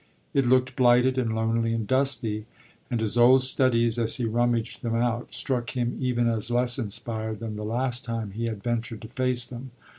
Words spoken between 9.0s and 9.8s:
to face them.